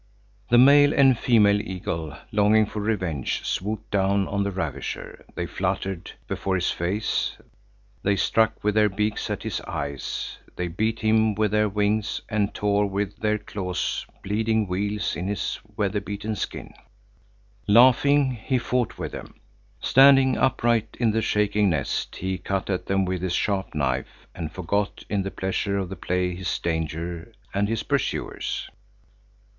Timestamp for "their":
8.73-8.89, 11.51-11.69, 13.17-13.37